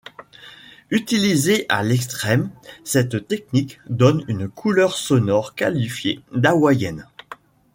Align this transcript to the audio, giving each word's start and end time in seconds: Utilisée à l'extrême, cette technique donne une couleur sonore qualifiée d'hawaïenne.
Utilisée 0.89 1.67
à 1.69 1.83
l'extrême, 1.83 2.49
cette 2.83 3.27
technique 3.27 3.79
donne 3.87 4.25
une 4.27 4.49
couleur 4.49 4.97
sonore 4.97 5.53
qualifiée 5.53 6.21
d'hawaïenne. 6.33 7.07